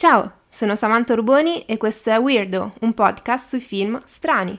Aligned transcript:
Ciao, 0.00 0.44
sono 0.48 0.76
Samantha 0.76 1.12
Urboni 1.12 1.66
e 1.66 1.76
questo 1.76 2.08
è 2.08 2.18
Weirdo, 2.18 2.72
un 2.80 2.94
podcast 2.94 3.50
sui 3.50 3.60
film 3.60 4.00
strani. 4.06 4.58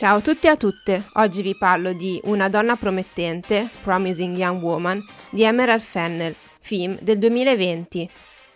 Ciao 0.00 0.16
a 0.16 0.20
tutti 0.22 0.46
e 0.46 0.48
a 0.48 0.56
tutte, 0.56 1.04
oggi 1.16 1.42
vi 1.42 1.54
parlo 1.54 1.92
di 1.92 2.18
Una 2.24 2.48
donna 2.48 2.74
promettente, 2.76 3.68
Promising 3.82 4.34
Young 4.34 4.62
Woman, 4.62 5.04
di 5.28 5.42
Emerald 5.42 5.82
Fennel, 5.82 6.34
film 6.58 6.98
del 7.02 7.18
2020. 7.18 8.08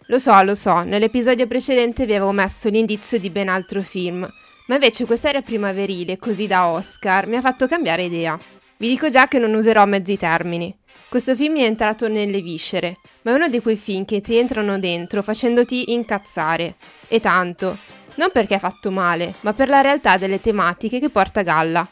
Lo 0.07 0.19
so, 0.19 0.41
lo 0.41 0.55
so, 0.55 0.85
nell'episodio 0.85 1.47
precedente 1.47 2.07
vi 2.07 2.15
avevo 2.15 2.33
messo 2.33 2.71
l'indizio 2.71 3.19
di 3.19 3.29
ben 3.29 3.51
altro 3.51 3.83
film, 3.83 4.27
ma 4.69 4.75
invece 4.75 5.05
quest'area 5.05 5.43
primaverile, 5.43 6.16
così 6.16 6.47
da 6.47 6.66
Oscar, 6.66 7.27
mi 7.27 7.37
ha 7.37 7.43
fatto 7.43 7.66
cambiare 7.66 8.05
idea. 8.05 8.38
Vi 8.79 8.88
dico 8.88 9.11
già 9.11 9.29
che 9.29 9.38
non 9.38 9.52
userò 9.52 9.85
mezzi 9.85 10.16
termini. 10.16 10.74
Questo 11.11 11.37
film 11.37 11.52
mi 11.52 11.61
è 11.61 11.66
entrato 11.66 12.09
nelle 12.09 12.41
viscere, 12.41 12.97
ma 13.21 13.33
è 13.33 13.35
uno 13.35 13.49
di 13.49 13.61
quei 13.61 13.77
film 13.77 14.07
che 14.07 14.23
ti 14.23 14.37
entrano 14.37 14.79
dentro 14.79 15.23
facendoti 15.23 15.93
incazzare. 15.93 16.77
E 17.07 17.21
tanto. 17.21 17.77
Non 18.16 18.30
perché 18.32 18.56
è 18.56 18.59
fatto 18.59 18.91
male, 18.91 19.34
ma 19.41 19.52
per 19.52 19.68
la 19.68 19.80
realtà 19.80 20.16
delle 20.16 20.41
tematiche 20.41 21.00
che 21.00 21.10
porta 21.10 21.41
a 21.41 21.45
galla. 21.45 21.88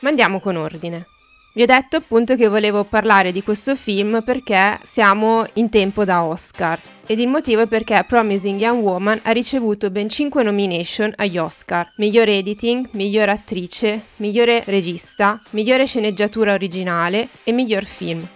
Ma 0.00 0.08
andiamo 0.08 0.40
con 0.40 0.56
ordine. 0.56 1.06
Vi 1.54 1.62
ho 1.62 1.66
detto 1.66 1.96
appunto 1.96 2.34
che 2.34 2.48
volevo 2.48 2.82
parlare 2.82 3.30
di 3.30 3.42
questo 3.42 3.76
film 3.76 4.22
perché 4.24 4.80
siamo 4.82 5.44
in 5.54 5.70
tempo 5.70 6.04
da 6.04 6.24
Oscar 6.24 6.80
ed 7.06 7.20
il 7.20 7.28
motivo 7.28 7.62
è 7.62 7.66
perché 7.68 8.04
Promising 8.08 8.58
Young 8.58 8.82
Woman 8.82 9.20
ha 9.22 9.30
ricevuto 9.30 9.88
ben 9.90 10.08
5 10.08 10.42
nomination 10.42 11.12
agli 11.14 11.38
Oscar. 11.38 11.92
Migliore 11.98 12.38
editing, 12.38 12.88
migliore 12.92 13.30
attrice, 13.30 14.06
migliore 14.16 14.64
regista, 14.66 15.40
migliore 15.50 15.86
sceneggiatura 15.86 16.54
originale 16.54 17.28
e 17.44 17.52
miglior 17.52 17.84
film. 17.84 18.26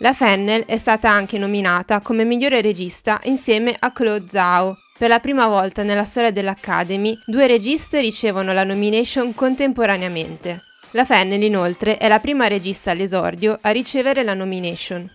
La 0.00 0.12
Fennel 0.12 0.64
è 0.66 0.76
stata 0.76 1.08
anche 1.08 1.38
nominata 1.38 2.02
come 2.02 2.24
migliore 2.24 2.60
regista 2.60 3.18
insieme 3.24 3.74
a 3.78 3.92
Claude 3.92 4.28
Zhao 4.28 4.76
per 5.00 5.08
la 5.08 5.18
prima 5.18 5.46
volta 5.46 5.82
nella 5.82 6.04
storia 6.04 6.30
dell'Academy, 6.30 7.18
due 7.24 7.46
registe 7.46 8.02
ricevono 8.02 8.52
la 8.52 8.64
nomination 8.64 9.32
contemporaneamente. 9.32 10.60
La 10.90 11.06
Fennel, 11.06 11.42
inoltre, 11.42 11.96
è 11.96 12.06
la 12.06 12.20
prima 12.20 12.48
regista 12.48 12.90
all'esordio 12.90 13.58
a 13.62 13.70
ricevere 13.70 14.22
la 14.22 14.34
nomination. 14.34 15.10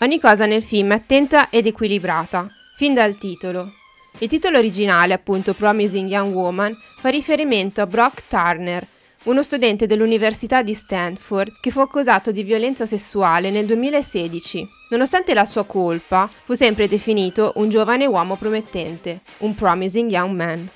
Ogni 0.00 0.18
cosa 0.18 0.46
nel 0.46 0.64
film 0.64 0.90
è 0.90 0.96
attenta 0.96 1.50
ed 1.50 1.66
equilibrata, 1.66 2.48
fin 2.76 2.94
dal 2.94 3.16
titolo. 3.16 3.74
Il 4.18 4.26
titolo 4.26 4.58
originale, 4.58 5.14
appunto 5.14 5.54
Promising 5.54 6.10
Young 6.10 6.34
Woman, 6.34 6.76
fa 6.96 7.08
riferimento 7.08 7.80
a 7.80 7.86
Brock 7.86 8.24
Turner, 8.26 8.88
uno 9.26 9.42
studente 9.42 9.86
dell'Università 9.86 10.62
di 10.62 10.74
Stanford 10.74 11.58
che 11.60 11.70
fu 11.70 11.80
accusato 11.80 12.30
di 12.30 12.44
violenza 12.44 12.86
sessuale 12.86 13.50
nel 13.50 13.66
2016. 13.66 14.68
Nonostante 14.90 15.34
la 15.34 15.44
sua 15.44 15.64
colpa, 15.64 16.30
fu 16.44 16.54
sempre 16.54 16.86
definito 16.86 17.52
un 17.56 17.68
giovane 17.68 18.06
uomo 18.06 18.36
promettente, 18.36 19.22
un 19.38 19.54
promising 19.54 20.10
young 20.10 20.34
man. 20.34 20.70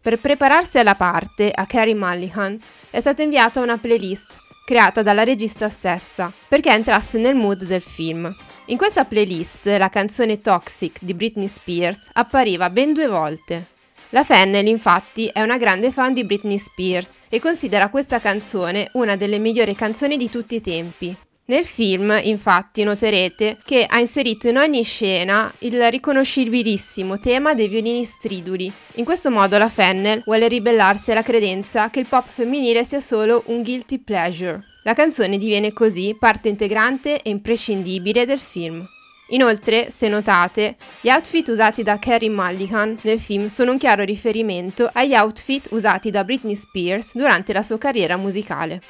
Per 0.00 0.20
prepararsi 0.20 0.78
alla 0.78 0.94
parte, 0.94 1.50
a 1.50 1.64
Carrie 1.64 1.94
Mulligan 1.94 2.58
è 2.90 3.00
stata 3.00 3.22
inviata 3.22 3.60
una 3.60 3.78
playlist 3.78 4.44
creata 4.66 5.02
dalla 5.02 5.24
regista 5.24 5.68
stessa 5.70 6.32
perché 6.48 6.70
entrasse 6.70 7.18
nel 7.18 7.34
mood 7.34 7.64
del 7.64 7.82
film. 7.82 8.32
In 8.66 8.76
questa 8.76 9.06
playlist 9.06 9.64
la 9.64 9.88
canzone 9.88 10.42
Toxic 10.42 10.98
di 11.00 11.14
Britney 11.14 11.48
Spears 11.48 12.10
appariva 12.12 12.68
ben 12.68 12.92
due 12.92 13.06
volte. 13.06 13.74
La 14.10 14.24
Fennel 14.24 14.66
infatti 14.66 15.28
è 15.32 15.42
una 15.42 15.58
grande 15.58 15.90
fan 15.90 16.12
di 16.12 16.24
Britney 16.24 16.58
Spears 16.58 17.18
e 17.28 17.40
considera 17.40 17.88
questa 17.90 18.18
canzone 18.18 18.88
una 18.92 19.16
delle 19.16 19.38
migliori 19.38 19.74
canzoni 19.74 20.16
di 20.16 20.30
tutti 20.30 20.54
i 20.54 20.60
tempi. 20.60 21.16
Nel 21.48 21.64
film, 21.64 22.18
infatti, 22.24 22.82
noterete 22.82 23.58
che 23.64 23.86
ha 23.88 24.00
inserito 24.00 24.48
in 24.48 24.56
ogni 24.56 24.82
scena 24.82 25.52
il 25.58 25.90
riconoscibilissimo 25.90 27.20
tema 27.20 27.54
dei 27.54 27.68
violini 27.68 28.02
striduli. 28.02 28.72
In 28.94 29.04
questo 29.04 29.30
modo 29.30 29.56
la 29.56 29.68
Fennel 29.68 30.22
vuole 30.24 30.48
ribellarsi 30.48 31.12
alla 31.12 31.22
credenza 31.22 31.88
che 31.90 32.00
il 32.00 32.08
pop 32.08 32.26
femminile 32.26 32.82
sia 32.82 33.00
solo 33.00 33.44
un 33.46 33.62
guilty 33.62 33.98
pleasure. 34.00 34.60
La 34.82 34.94
canzone 34.94 35.38
diviene 35.38 35.72
così 35.72 36.16
parte 36.18 36.48
integrante 36.48 37.22
e 37.22 37.30
imprescindibile 37.30 38.26
del 38.26 38.40
film. 38.40 38.84
Inoltre, 39.30 39.90
se 39.90 40.08
notate, 40.08 40.76
gli 41.00 41.08
outfit 41.08 41.48
usati 41.48 41.82
da 41.82 41.98
Carrie 41.98 42.30
Mulligan 42.30 42.96
nel 43.02 43.18
film 43.18 43.48
sono 43.48 43.72
un 43.72 43.78
chiaro 43.78 44.04
riferimento 44.04 44.88
agli 44.92 45.14
outfit 45.14 45.68
usati 45.72 46.10
da 46.10 46.22
Britney 46.22 46.54
Spears 46.54 47.16
durante 47.16 47.52
la 47.52 47.62
sua 47.62 47.76
carriera 47.76 48.16
musicale. 48.16 48.80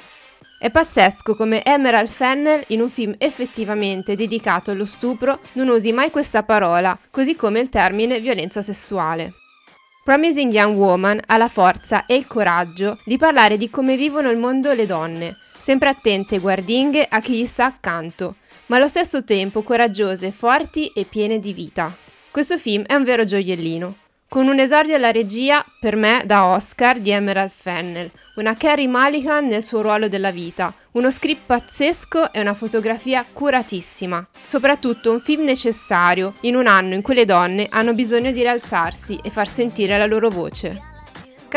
È 0.59 0.69
pazzesco 0.69 1.35
come 1.35 1.63
Emerald 1.63 2.07
Fennel 2.07 2.63
in 2.67 2.81
un 2.81 2.89
film 2.89 3.15
effettivamente 3.17 4.15
dedicato 4.15 4.71
allo 4.71 4.85
stupro 4.85 5.39
non 5.53 5.69
usi 5.69 5.91
mai 5.91 6.11
questa 6.11 6.43
parola, 6.43 6.97
così 7.09 7.35
come 7.35 7.59
il 7.59 7.69
termine 7.69 8.19
violenza 8.19 8.61
sessuale. 8.61 9.33
Promising 10.03 10.53
Young 10.53 10.77
Woman 10.77 11.19
ha 11.25 11.37
la 11.37 11.49
forza 11.49 12.05
e 12.05 12.15
il 12.15 12.27
coraggio 12.27 12.99
di 13.05 13.17
parlare 13.17 13.57
di 13.57 13.69
come 13.69 13.97
vivono 13.97 14.29
il 14.29 14.37
mondo 14.37 14.71
le 14.73 14.85
donne, 14.85 15.35
sempre 15.53 15.89
attente 15.89 16.35
e 16.35 16.39
guardinghe 16.39 17.05
a 17.09 17.19
chi 17.19 17.33
gli 17.33 17.45
sta 17.45 17.65
accanto, 17.65 18.37
ma 18.67 18.77
allo 18.77 18.87
stesso 18.87 19.23
tempo 19.23 19.63
coraggiose, 19.63 20.31
forti 20.31 20.87
e 20.87 21.05
piene 21.05 21.39
di 21.39 21.53
vita. 21.53 21.95
Questo 22.31 22.57
film 22.57 22.83
è 22.83 22.93
un 22.93 23.03
vero 23.03 23.25
gioiellino. 23.25 23.97
Con 24.29 24.49
un 24.49 24.59
esordio 24.59 24.95
alla 24.95 25.11
regia, 25.11 25.65
per 25.79 25.95
me, 25.95 26.21
da 26.25 26.47
Oscar, 26.47 26.99
di 26.99 27.11
Emerald 27.11 27.49
Fennel, 27.49 28.11
una 28.35 28.55
Carrie 28.55 28.87
Mulligan 28.87 29.47
nel 29.47 29.63
suo 29.63 29.81
ruolo 29.81 30.09
della 30.09 30.31
vita, 30.31 30.73
uno 30.91 31.09
script 31.09 31.43
pazzesco 31.45 32.33
e 32.33 32.41
una 32.41 32.53
fotografia 32.53 33.25
curatissima. 33.31 34.27
Soprattutto 34.41 35.11
un 35.11 35.21
film 35.21 35.43
necessario 35.43 36.33
in 36.41 36.57
un 36.57 36.67
anno 36.67 36.93
in 36.93 37.01
cui 37.01 37.15
le 37.15 37.23
donne 37.23 37.67
hanno 37.69 37.93
bisogno 37.93 38.31
di 38.31 38.41
rialzarsi 38.41 39.17
e 39.23 39.29
far 39.29 39.47
sentire 39.47 39.97
la 39.97 40.05
loro 40.05 40.29
voce. 40.29 40.86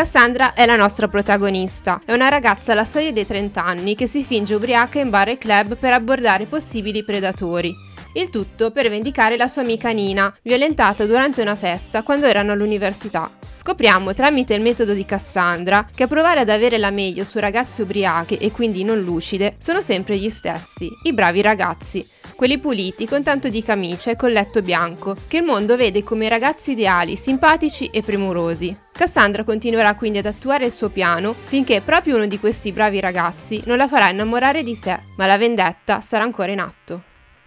Cassandra 0.01 0.55
è 0.55 0.65
la 0.65 0.77
nostra 0.77 1.09
protagonista, 1.09 2.01
è 2.07 2.15
una 2.15 2.31
ragazza 2.31 2.73
alla 2.73 2.87
soglia 2.87 3.11
dei 3.11 3.27
30 3.27 3.63
anni 3.63 3.95
che 3.95 4.07
si 4.07 4.23
finge 4.23 4.55
ubriaca 4.55 4.99
in 4.99 5.11
bar 5.11 5.29
e 5.29 5.37
club 5.37 5.77
per 5.77 5.93
abbordare 5.93 6.47
possibili 6.47 7.05
predatori. 7.05 7.75
Il 8.15 8.31
tutto 8.31 8.71
per 8.71 8.89
vendicare 8.89 9.37
la 9.37 9.47
sua 9.47 9.61
amica 9.61 9.91
Nina, 9.91 10.35
violentata 10.41 11.05
durante 11.05 11.43
una 11.43 11.55
festa 11.55 12.03
quando 12.03 12.25
erano 12.25 12.53
all'università. 12.53 13.31
Scopriamo 13.63 14.15
tramite 14.15 14.55
il 14.55 14.63
metodo 14.63 14.95
di 14.95 15.05
Cassandra 15.05 15.87
che 15.95 16.05
a 16.05 16.07
provare 16.07 16.41
ad 16.41 16.49
avere 16.49 16.79
la 16.79 16.89
meglio 16.89 17.25
su 17.25 17.39
ragazze 17.39 17.83
ubriache 17.83 18.39
e 18.39 18.51
quindi 18.53 18.85
non 18.85 19.03
lucide 19.03 19.57
sono 19.59 19.83
sempre 19.83 20.17
gli 20.17 20.31
stessi, 20.31 20.89
i 21.03 21.13
bravi 21.13 21.43
ragazzi, 21.43 22.09
quelli 22.37 22.57
puliti 22.57 23.07
con 23.07 23.23
tanto 23.23 23.51
di 23.51 23.63
camicia 23.63 24.13
e 24.13 24.17
col 24.17 24.33
letto 24.33 24.63
bianco, 24.63 25.15
che 25.29 25.37
il 25.37 25.43
mondo 25.43 25.77
vede 25.77 26.03
come 26.03 26.31
ragazzi 26.31 26.71
ideali, 26.71 27.17
simpatici 27.17 27.89
e 27.89 28.01
premurosi. 28.01 28.75
Cassandra 28.95 29.45
continuerà 29.45 29.95
quindi 29.95 30.17
ad 30.17 30.27
attuare 30.27 30.65
il 30.65 30.73
suo 30.73 30.89
piano 30.89 31.35
finché 31.45 31.83
proprio 31.83 32.17
uno 32.17 32.25
di 32.25 32.41
questi 32.41 32.73
bravi 32.73 32.99
ragazzi 32.99 33.61
non 33.67 33.77
la 33.77 33.89
farà 33.89 34.09
innamorare 34.09 34.63
di 34.63 34.75
sé, 34.75 34.99
ma 35.19 35.27
la 35.27 35.37
vendetta 35.37 36.01
sarà 36.01 36.25
ancora 36.25 36.51
in 36.51 36.61
atto. 36.61 37.03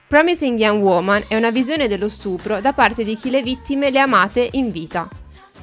Promising 0.07 0.59
Young 0.59 0.84
Woman 0.84 1.24
è 1.28 1.35
una 1.35 1.50
visione 1.50 1.88
dello 1.88 2.07
stupro 2.07 2.62
da 2.62 2.72
parte 2.72 3.03
di 3.03 3.16
chi 3.16 3.31
le 3.31 3.41
vittime 3.41 3.90
le 3.90 3.97
amate 3.97 4.47
in 4.51 4.69
vita. 4.69 5.09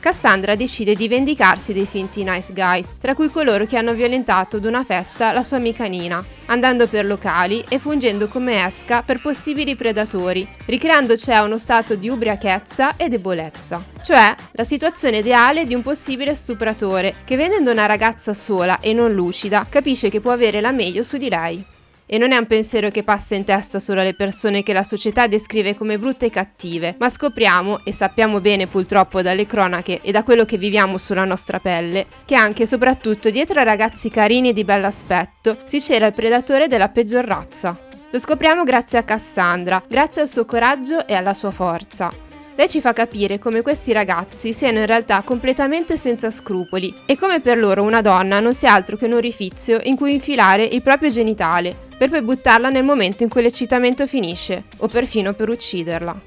Cassandra 0.00 0.54
decide 0.54 0.94
di 0.94 1.08
vendicarsi 1.08 1.74
dei 1.74 1.84
finti 1.84 2.24
nice 2.24 2.54
guys, 2.54 2.94
tra 2.98 3.14
cui 3.14 3.28
coloro 3.28 3.66
che 3.66 3.76
hanno 3.76 3.92
violentato 3.92 4.56
ad 4.56 4.64
una 4.64 4.82
festa 4.82 5.30
la 5.30 5.42
sua 5.42 5.58
amica 5.58 5.84
Nina, 5.84 6.24
andando 6.46 6.86
per 6.86 7.04
locali 7.04 7.62
e 7.68 7.78
fungendo 7.78 8.26
come 8.26 8.64
esca 8.64 9.02
per 9.02 9.20
possibili 9.20 9.76
predatori, 9.76 10.48
ricreando 10.64 11.18
cioè 11.18 11.41
uno 11.41 11.58
stato 11.58 11.97
di 11.97 12.08
ubriachezza 12.08 12.97
e 12.97 13.10
debolezza, 13.10 13.84
cioè 14.02 14.34
la 14.52 14.64
situazione 14.64 15.18
ideale 15.18 15.66
di 15.66 15.74
un 15.74 15.82
possibile 15.82 16.34
stupratore 16.34 17.16
che 17.24 17.36
vedendo 17.36 17.70
una 17.70 17.84
ragazza 17.84 18.32
sola 18.32 18.80
e 18.80 18.94
non 18.94 19.12
lucida 19.12 19.66
capisce 19.68 20.08
che 20.08 20.20
può 20.20 20.32
avere 20.32 20.62
la 20.62 20.72
meglio 20.72 21.03
su 21.03 21.18
di 21.18 21.28
lei. 21.28 21.64
E 22.12 22.18
non 22.18 22.33
è 22.33 22.36
un 22.36 22.48
pensiero 22.48 22.91
che 22.91 23.04
passa 23.04 23.36
in 23.36 23.45
testa 23.45 23.78
solo 23.78 24.01
alle 24.01 24.15
persone 24.15 24.65
che 24.65 24.72
la 24.72 24.83
società 24.83 25.28
descrive 25.28 25.77
come 25.77 25.97
brutte 25.97 26.27
e 26.27 26.30
cattive, 26.30 26.97
ma 26.98 27.09
scopriamo, 27.09 27.84
e 27.84 27.92
sappiamo 27.92 28.41
bene 28.41 28.66
purtroppo 28.66 29.22
dalle 29.22 29.47
cronache 29.47 30.01
e 30.01 30.10
da 30.10 30.24
quello 30.24 30.45
che 30.45 30.59
viviamo 30.59 30.98
sulla 30.98 31.24
nostra 31.24 31.60
pelle, 31.60 32.07
che 32.24 32.34
anche 32.34 32.65
e 32.65 32.66
soprattutto 32.66 33.30
dietro 33.30 33.60
ai 33.60 33.65
ragazzi 33.65 34.10
carini 34.10 34.48
e 34.48 34.53
di 34.53 34.65
bell'aspetto 34.65 35.59
si 35.66 35.78
c'era 35.78 36.07
il 36.07 36.12
predatore 36.12 36.66
della 36.66 36.89
peggior 36.89 37.24
razza. 37.24 37.78
Lo 38.10 38.18
scopriamo 38.18 38.65
grazie 38.65 38.98
a 38.98 39.04
Cassandra, 39.04 39.80
grazie 39.86 40.22
al 40.22 40.28
suo 40.28 40.45
coraggio 40.45 41.06
e 41.06 41.15
alla 41.15 41.33
sua 41.33 41.53
forza. 41.53 42.13
Lei 42.56 42.68
ci 42.68 42.80
fa 42.80 42.92
capire 42.92 43.39
come 43.39 43.63
questi 43.63 43.92
ragazzi 43.92 44.53
siano 44.53 44.80
in 44.80 44.86
realtà 44.86 45.22
completamente 45.22 45.97
senza 45.97 46.28
scrupoli 46.33 46.92
e 47.06 47.15
come 47.15 47.39
per 47.39 47.56
loro 47.56 47.84
una 47.84 48.01
donna 48.01 48.41
non 48.41 48.53
sia 48.53 48.72
altro 48.72 48.97
che 48.97 49.04
un 49.04 49.13
orifizio 49.13 49.78
in 49.84 49.95
cui 49.95 50.13
infilare 50.13 50.65
il 50.65 50.83
proprio 50.83 51.09
genitale, 51.10 51.89
per 52.00 52.08
poi 52.08 52.22
buttarla 52.22 52.70
nel 52.70 52.82
momento 52.82 53.24
in 53.24 53.28
cui 53.28 53.42
l'eccitamento 53.42 54.06
finisce, 54.06 54.64
o 54.78 54.88
perfino 54.88 55.34
per 55.34 55.50
ucciderla. 55.50 56.18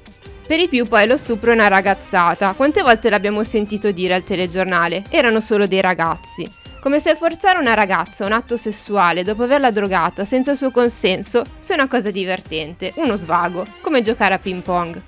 Per 0.46 0.60
i 0.60 0.68
più 0.68 0.86
poi 0.86 1.04
lo 1.04 1.16
stupro 1.16 1.50
è 1.50 1.54
una 1.54 1.66
ragazzata. 1.66 2.52
Quante 2.52 2.80
volte 2.80 3.10
l'abbiamo 3.10 3.42
sentito 3.42 3.90
dire 3.90 4.14
al 4.14 4.22
telegiornale? 4.22 5.02
Erano 5.10 5.40
solo 5.40 5.66
dei 5.66 5.80
ragazzi. 5.80 6.48
Come 6.80 7.00
se 7.00 7.16
forzare 7.16 7.58
una 7.58 7.74
ragazza 7.74 8.22
a 8.22 8.28
un 8.28 8.34
atto 8.34 8.56
sessuale 8.56 9.24
dopo 9.24 9.42
averla 9.42 9.72
drogata 9.72 10.24
senza 10.24 10.52
il 10.52 10.58
suo 10.58 10.70
consenso 10.70 11.42
sia 11.58 11.74
una 11.74 11.88
cosa 11.88 12.12
divertente, 12.12 12.92
uno 12.98 13.16
svago, 13.16 13.66
come 13.80 14.00
giocare 14.00 14.34
a 14.34 14.38
ping 14.38 14.62
pong. 14.62 15.02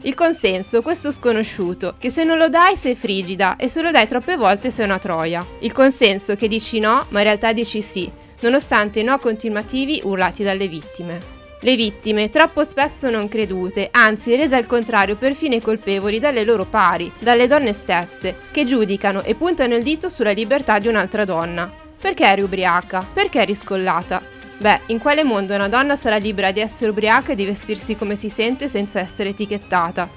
Il 0.00 0.14
consenso, 0.16 0.82
questo 0.82 1.12
sconosciuto, 1.12 1.94
che 2.00 2.10
se 2.10 2.24
non 2.24 2.36
lo 2.36 2.48
dai 2.48 2.74
sei 2.74 2.96
frigida 2.96 3.54
e 3.54 3.68
se 3.68 3.80
lo 3.80 3.92
dai 3.92 4.08
troppe 4.08 4.34
volte 4.34 4.72
sei 4.72 4.86
una 4.86 4.98
troia. 4.98 5.46
Il 5.60 5.70
consenso 5.70 6.34
che 6.34 6.48
dici 6.48 6.80
no, 6.80 7.06
ma 7.10 7.18
in 7.18 7.26
realtà 7.26 7.52
dici 7.52 7.80
sì, 7.80 8.10
nonostante 8.40 9.00
i 9.00 9.04
no 9.04 9.18
continuativi 9.18 10.00
urlati 10.04 10.42
dalle 10.42 10.68
vittime. 10.68 11.38
Le 11.62 11.76
vittime, 11.76 12.30
troppo 12.30 12.64
spesso 12.64 13.10
non 13.10 13.28
credute, 13.28 13.88
anzi 13.92 14.34
rese 14.34 14.56
al 14.56 14.66
contrario 14.66 15.16
perfino 15.16 15.58
colpevoli 15.60 16.18
dalle 16.18 16.42
loro 16.42 16.64
pari, 16.64 17.12
dalle 17.18 17.46
donne 17.46 17.74
stesse, 17.74 18.34
che 18.50 18.64
giudicano 18.64 19.22
e 19.22 19.34
puntano 19.34 19.76
il 19.76 19.82
dito 19.82 20.08
sulla 20.08 20.30
libertà 20.30 20.78
di 20.78 20.88
un'altra 20.88 21.26
donna. 21.26 21.70
Perché 22.00 22.24
eri 22.24 22.40
ubriaca? 22.40 23.06
Perché 23.12 23.42
eri 23.42 23.54
scollata? 23.54 24.22
Beh, 24.56 24.80
in 24.86 24.98
quale 24.98 25.22
mondo 25.22 25.54
una 25.54 25.68
donna 25.68 25.96
sarà 25.96 26.16
libera 26.16 26.50
di 26.50 26.60
essere 26.60 26.90
ubriaca 26.90 27.32
e 27.32 27.34
di 27.34 27.44
vestirsi 27.44 27.94
come 27.94 28.16
si 28.16 28.30
sente 28.30 28.66
senza 28.68 28.98
essere 28.98 29.30
etichettata? 29.30 30.08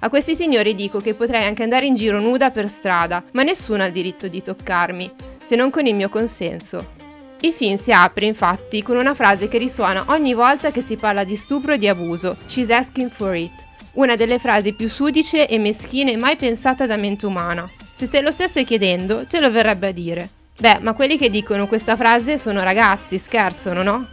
A 0.00 0.08
questi 0.08 0.34
signori 0.34 0.74
dico 0.74 0.98
che 1.00 1.14
potrei 1.14 1.44
anche 1.44 1.62
andare 1.62 1.86
in 1.86 1.94
giro 1.94 2.20
nuda 2.20 2.50
per 2.50 2.68
strada, 2.68 3.22
ma 3.32 3.44
nessuno 3.44 3.84
ha 3.84 3.86
il 3.86 3.92
diritto 3.92 4.26
di 4.26 4.42
toccarmi, 4.42 5.10
se 5.42 5.54
non 5.54 5.70
con 5.70 5.86
il 5.86 5.94
mio 5.94 6.08
consenso. 6.08 6.97
Il 7.40 7.52
film 7.52 7.76
si 7.76 7.92
apre 7.92 8.26
infatti 8.26 8.82
con 8.82 8.96
una 8.96 9.14
frase 9.14 9.46
che 9.46 9.58
risuona 9.58 10.06
ogni 10.08 10.34
volta 10.34 10.72
che 10.72 10.82
si 10.82 10.96
parla 10.96 11.22
di 11.22 11.36
stupro 11.36 11.72
e 11.72 11.78
di 11.78 11.86
abuso, 11.86 12.36
She's 12.46 12.68
asking 12.68 13.10
for 13.10 13.36
it, 13.36 13.52
una 13.92 14.16
delle 14.16 14.40
frasi 14.40 14.72
più 14.72 14.88
sudice 14.88 15.46
e 15.46 15.58
meschine 15.58 16.16
mai 16.16 16.34
pensata 16.34 16.84
da 16.84 16.96
mente 16.96 17.26
umana. 17.26 17.70
Se 17.92 18.08
te 18.08 18.22
lo 18.22 18.32
stesse 18.32 18.64
chiedendo, 18.64 19.24
te 19.26 19.38
lo 19.38 19.52
verrebbe 19.52 19.88
a 19.88 19.92
dire. 19.92 20.28
Beh, 20.58 20.78
ma 20.80 20.94
quelli 20.94 21.16
che 21.16 21.30
dicono 21.30 21.68
questa 21.68 21.94
frase 21.94 22.38
sono 22.38 22.64
ragazzi, 22.64 23.18
scherzano, 23.18 23.84
no? 23.84 24.08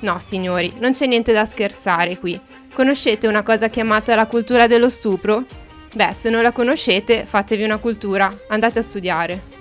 No, 0.00 0.18
signori, 0.20 0.72
non 0.78 0.92
c'è 0.92 1.06
niente 1.06 1.32
da 1.32 1.44
scherzare 1.44 2.18
qui. 2.18 2.40
Conoscete 2.72 3.26
una 3.26 3.42
cosa 3.42 3.68
chiamata 3.68 4.14
la 4.14 4.26
cultura 4.26 4.68
dello 4.68 4.88
stupro? 4.88 5.44
Beh, 5.92 6.12
se 6.12 6.30
non 6.30 6.42
la 6.42 6.52
conoscete, 6.52 7.24
fatevi 7.26 7.64
una 7.64 7.78
cultura, 7.78 8.32
andate 8.48 8.78
a 8.78 8.82
studiare. 8.82 9.58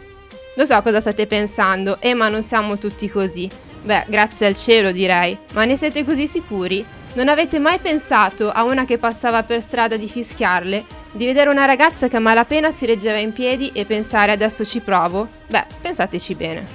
Lo 0.59 0.65
so 0.65 0.81
cosa 0.81 0.99
state 0.99 1.25
pensando, 1.25 2.01
eh 2.01 2.13
ma 2.13 2.27
non 2.27 2.43
siamo 2.43 2.77
tutti 2.77 3.09
così. 3.09 3.49
Beh, 3.81 4.07
grazie 4.09 4.45
al 4.45 4.55
cielo 4.55 4.91
direi, 4.91 5.37
ma 5.53 5.63
ne 5.63 5.77
siete 5.77 6.03
così 6.03 6.27
sicuri? 6.27 6.85
Non 7.13 7.29
avete 7.29 7.59
mai 7.59 7.79
pensato 7.79 8.51
a 8.51 8.63
una 8.63 8.83
che 8.83 8.97
passava 8.97 9.43
per 9.43 9.61
strada 9.61 9.95
di 9.95 10.09
fischiarle? 10.09 10.83
Di 11.13 11.23
vedere 11.23 11.49
una 11.49 11.63
ragazza 11.63 12.09
che 12.09 12.17
a 12.17 12.19
malapena 12.19 12.71
si 12.71 12.85
reggeva 12.85 13.19
in 13.19 13.31
piedi 13.31 13.69
e 13.69 13.85
pensare 13.85 14.33
adesso 14.33 14.65
ci 14.65 14.81
provo? 14.81 15.29
Beh, 15.47 15.65
pensateci 15.79 16.35
bene. 16.35 16.67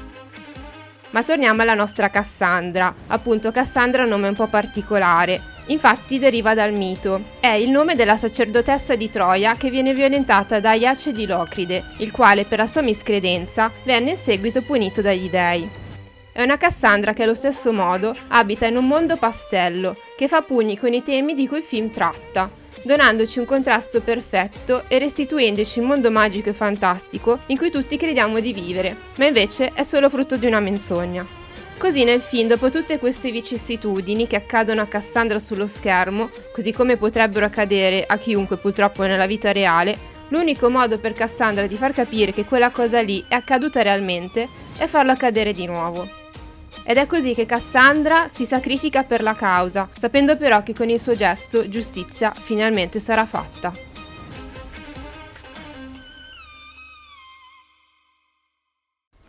Ma 1.11 1.23
torniamo 1.23 1.61
alla 1.61 1.75
nostra 1.75 2.09
Cassandra. 2.09 2.93
Appunto, 3.09 3.53
Cassandra 3.53 4.01
è 4.01 4.05
un 4.05 4.13
nome 4.13 4.29
un 4.29 4.35
po' 4.35 4.47
particolare. 4.47 5.54
Infatti 5.67 6.19
deriva 6.19 6.53
dal 6.55 6.73
mito. 6.73 7.23
È 7.41 7.49
il 7.49 7.71
nome 7.71 7.95
della 7.95 8.17
sacerdotessa 8.17 8.97
di 8.97 9.09
Troia 9.09 9.57
che 9.57 9.71
viene 9.71 9.95
violentata 9.95 10.61
da 10.61 10.75
Iace 10.75 11.13
di 11.13 11.27
Locride, 11.27 11.85
il 11.99 12.11
quale 12.11 12.45
per 12.45 12.59
la 12.59 12.67
sua 12.67 12.83
miscredenza 12.83 13.71
venne 13.85 14.11
in 14.11 14.17
seguito 14.17 14.61
punito 14.63 15.01
dagli 15.01 15.31
dei. 15.31 15.83
È 16.33 16.43
una 16.43 16.59
Cassandra 16.59 17.13
che 17.13 17.23
allo 17.23 17.35
stesso 17.35 17.73
modo 17.73 18.15
abita 18.29 18.67
in 18.67 18.77
un 18.77 18.87
mondo 18.87 19.17
pastello, 19.17 19.97
che 20.17 20.29
fa 20.29 20.43
pugni 20.43 20.77
con 20.77 20.93
i 20.93 21.03
temi 21.03 21.33
di 21.33 21.47
cui 21.47 21.59
il 21.59 21.65
film 21.65 21.91
tratta, 21.91 22.51
donandoci 22.83 23.39
un 23.39 23.45
contrasto 23.45 24.01
perfetto 24.01 24.85
e 24.89 24.99
restituendoci 24.99 25.79
un 25.79 25.87
mondo 25.87 26.11
magico 26.11 26.51
e 26.51 26.53
fantastico 26.53 27.39
in 27.47 27.57
cui 27.57 27.71
tutti 27.71 27.97
crediamo 27.97 28.41
di 28.41 28.53
vivere, 28.53 28.97
ma 29.17 29.27
invece 29.27 29.71
è 29.75 29.85
solo 29.85 30.11
frutto 30.11 30.37
di 30.37 30.47
una 30.47 30.61
menzogna. 30.61 31.44
Così 31.85 32.03
nel 32.05 32.23
film, 32.23 32.49
dopo 32.49 32.71
tutte 32.71 32.99
queste 32.99 33.31
vicissitudini 33.31 34.27
che 34.27 34.37
accadono 34.37 34.81
a 34.81 34.87
Cassandra 34.87 35.39
sullo 35.39 35.67
schermo, 35.67 36.31
così 36.51 36.73
come 36.73 36.97
potrebbero 36.97 37.45
accadere 37.45 38.05
a 38.07 38.17
chiunque 38.17 38.57
purtroppo 38.57 39.03
nella 39.03 39.27
vita 39.27 39.53
reale, 39.53 39.95
l'unico 40.29 40.71
modo 40.71 40.99
per 40.99 41.13
Cassandra 41.13 41.67
di 41.67 41.77
far 41.77 41.93
capire 41.93 42.33
che 42.33 42.47
quella 42.47 42.71
cosa 42.71 43.03
lì 43.03 43.23
è 43.29 43.35
accaduta 43.35 43.83
realmente 43.83 44.49
è 44.79 44.87
farlo 44.87 45.13
accadere 45.13 45.53
di 45.53 45.67
nuovo. 45.67 46.09
Ed 46.85 46.97
è 46.97 47.07
così 47.07 47.35
che 47.35 47.45
Cassandra 47.45 48.29
si 48.29 48.47
sacrifica 48.47 49.05
per 49.05 49.23
la 49.23 49.35
causa, 49.35 49.87
sapendo 49.95 50.39
però 50.39 50.63
che 50.63 50.73
con 50.73 50.89
il 50.89 50.99
suo 50.99 51.15
gesto 51.15 51.69
giustizia 51.69 52.33
finalmente 52.33 52.99
sarà 52.99 53.27
fatta. 53.27 53.94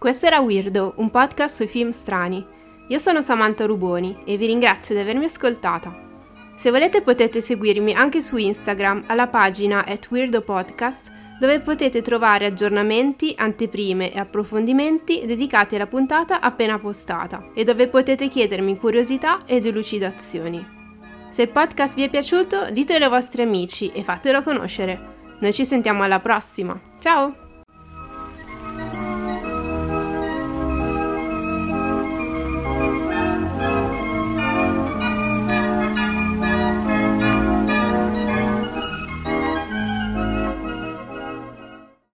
Questo 0.05 0.27
era 0.27 0.39
Weirdo, 0.39 0.93
un 0.97 1.09
podcast 1.09 1.55
sui 1.55 1.67
film 1.67 1.89
strani. 1.89 2.45
Io 2.89 2.99
sono 2.99 3.23
Samantha 3.23 3.65
Ruboni 3.65 4.15
e 4.23 4.37
vi 4.37 4.45
ringrazio 4.45 4.93
di 4.93 5.01
avermi 5.01 5.25
ascoltata. 5.25 5.99
Se 6.55 6.69
volete 6.69 7.01
potete 7.01 7.41
seguirmi 7.41 7.91
anche 7.91 8.21
su 8.21 8.37
Instagram 8.37 9.05
alla 9.07 9.25
pagina 9.25 9.83
at 9.83 10.07
Weirdo 10.11 10.41
Podcast 10.41 11.11
dove 11.39 11.59
potete 11.59 12.03
trovare 12.03 12.45
aggiornamenti, 12.45 13.33
anteprime 13.35 14.13
e 14.13 14.19
approfondimenti 14.19 15.25
dedicati 15.25 15.73
alla 15.73 15.87
puntata 15.87 16.39
appena 16.39 16.77
postata 16.77 17.49
e 17.55 17.63
dove 17.63 17.87
potete 17.87 18.27
chiedermi 18.27 18.77
curiosità 18.77 19.43
e 19.47 19.59
delucidazioni. 19.59 20.63
Se 21.29 21.41
il 21.41 21.49
podcast 21.49 21.95
vi 21.95 22.03
è 22.03 22.11
piaciuto 22.11 22.69
ditelo 22.69 23.05
ai 23.05 23.09
vostri 23.09 23.41
amici 23.41 23.89
e 23.91 24.03
fatelo 24.03 24.43
conoscere. 24.43 25.13
Noi 25.39 25.51
ci 25.51 25.65
sentiamo 25.65 26.03
alla 26.03 26.19
prossima. 26.19 26.79
Ciao! 26.99 27.44